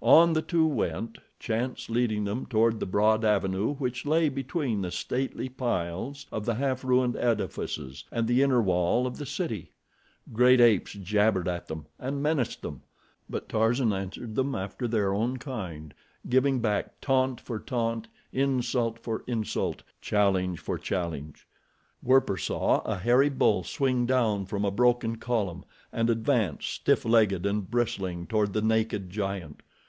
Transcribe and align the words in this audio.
On 0.00 0.32
the 0.32 0.42
two 0.42 0.64
went, 0.64 1.18
chance 1.40 1.90
leading 1.90 2.22
them 2.24 2.46
toward 2.46 2.78
the 2.78 2.86
broad 2.86 3.24
avenue 3.24 3.74
which 3.74 4.06
lay 4.06 4.28
between 4.28 4.80
the 4.80 4.92
stately 4.92 5.48
piles 5.48 6.24
of 6.30 6.46
the 6.46 6.54
half 6.54 6.84
ruined 6.84 7.16
edifices 7.16 8.04
and 8.12 8.28
the 8.28 8.40
inner 8.40 8.62
wall 8.62 9.08
of 9.08 9.18
the 9.18 9.26
city. 9.26 9.72
Great 10.32 10.60
apes 10.60 10.92
jabbered 10.92 11.48
at 11.48 11.66
them 11.66 11.84
and 11.98 12.22
menaced 12.22 12.62
them; 12.62 12.82
but 13.28 13.48
Tarzan 13.48 13.92
answered 13.92 14.36
them 14.36 14.54
after 14.54 14.86
their 14.86 15.12
own 15.12 15.36
kind, 15.36 15.92
giving 16.28 16.60
back 16.60 17.00
taunt 17.00 17.40
for 17.40 17.58
taunt, 17.58 18.06
insult 18.32 19.00
for 19.00 19.24
insult, 19.26 19.82
challenge 20.00 20.60
for 20.60 20.78
challenge. 20.78 21.44
Werper 22.04 22.36
saw 22.38 22.82
a 22.82 22.94
hairy 22.94 23.30
bull 23.30 23.64
swing 23.64 24.06
down 24.06 24.46
from 24.46 24.64
a 24.64 24.70
broken 24.70 25.16
column 25.16 25.64
and 25.92 26.08
advance, 26.08 26.66
stiff 26.66 27.04
legged 27.04 27.44
and 27.44 27.68
bristling, 27.68 28.28
toward 28.28 28.52
the 28.52 28.62
naked 28.62 29.10
giant. 29.10 29.62